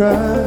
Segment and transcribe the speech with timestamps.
[0.00, 0.39] Try.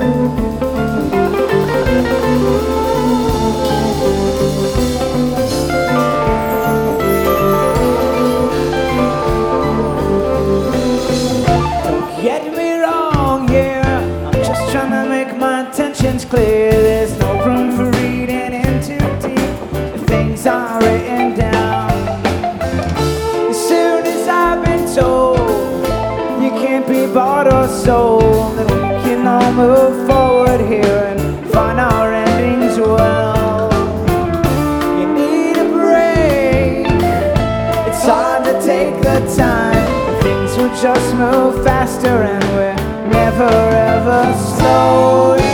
[40.84, 42.76] Just move faster, and we're
[43.08, 45.53] never ever slowing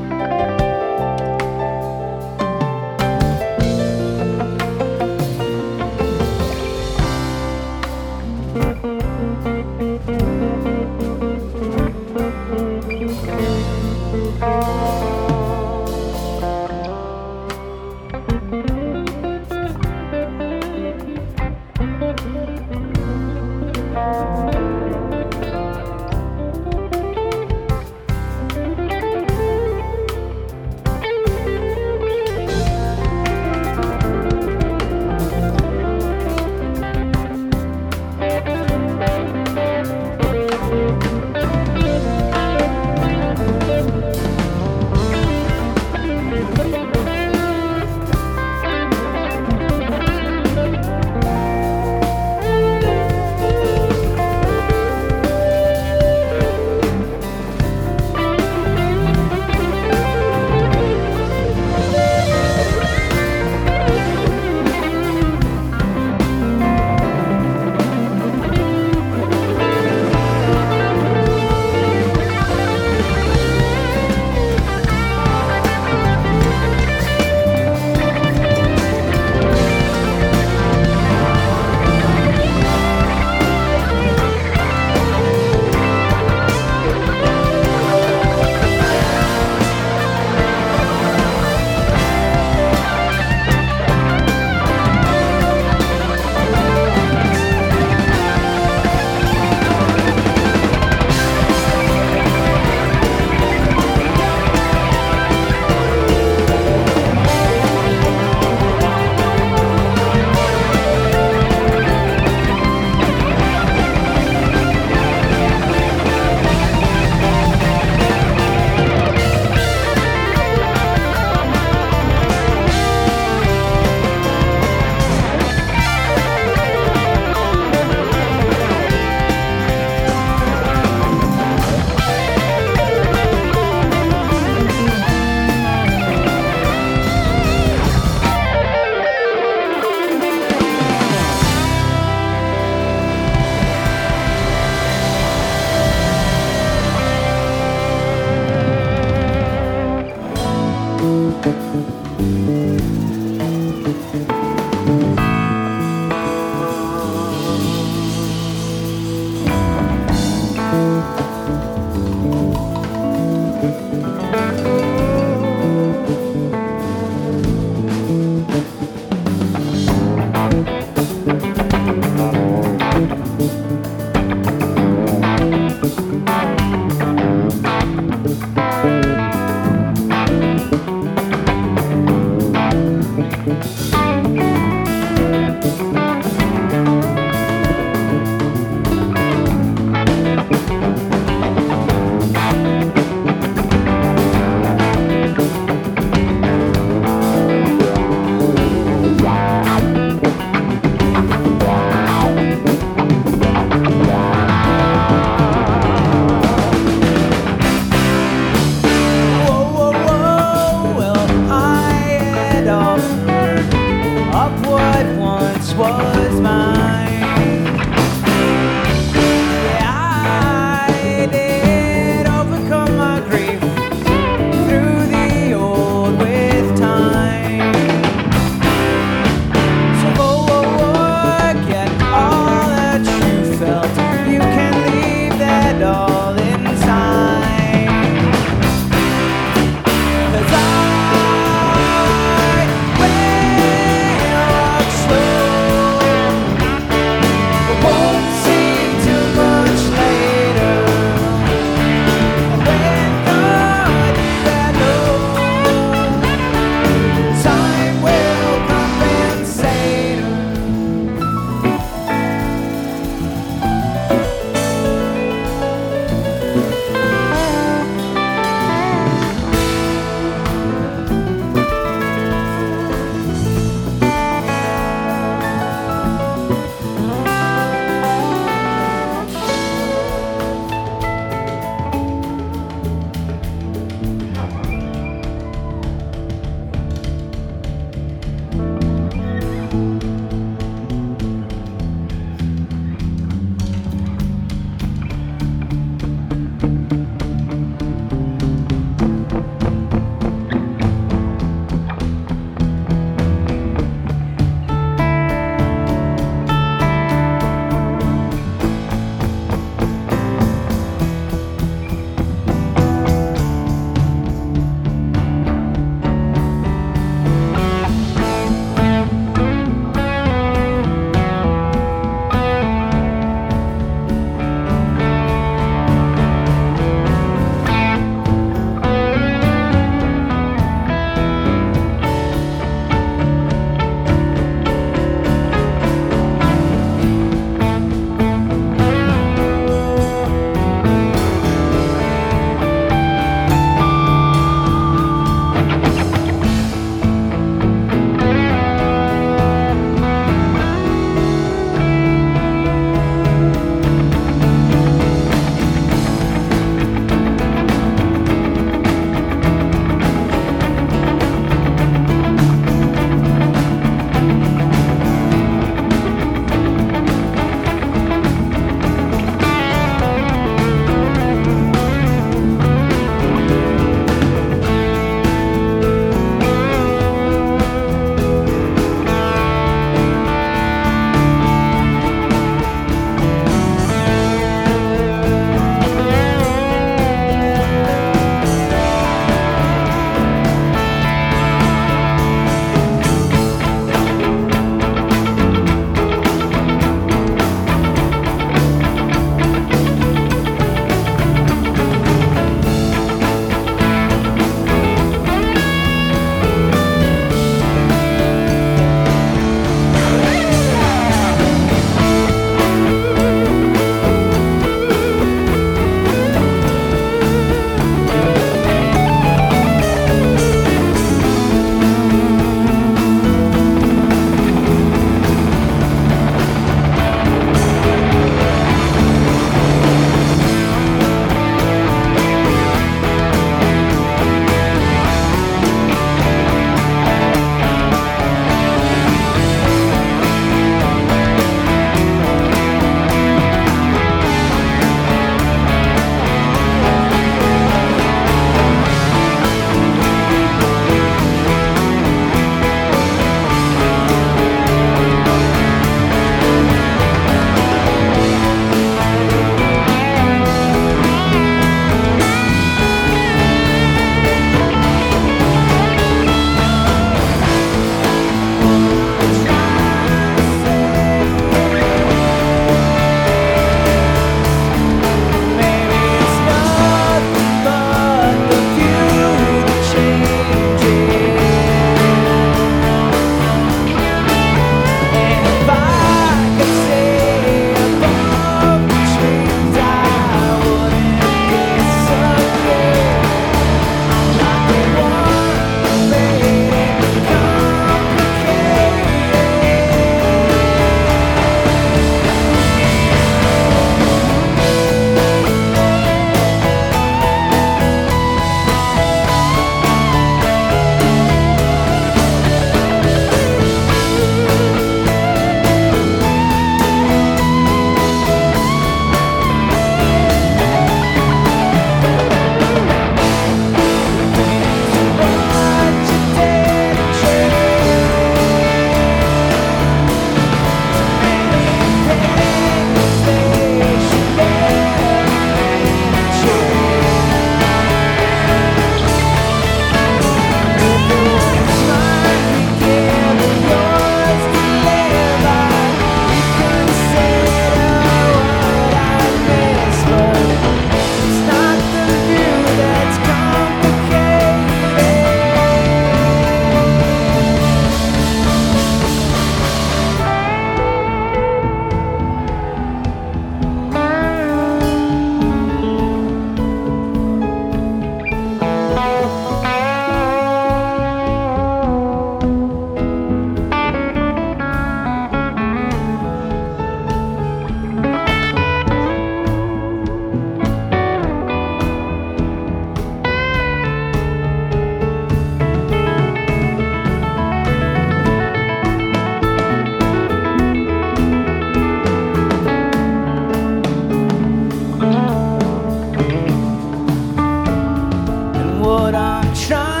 [599.71, 600.00] shine.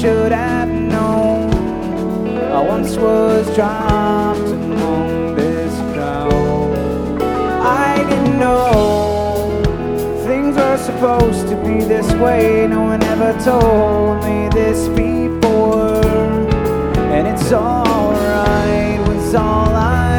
[0.00, 1.50] should have known
[2.38, 7.20] I once was dropped among this crowd.
[7.60, 9.62] I didn't know
[10.24, 12.66] things were supposed to be this way.
[12.66, 16.02] No one ever told me this before,
[17.12, 19.06] and it's alright.
[19.06, 20.09] Was all I.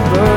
[0.00, 0.29] The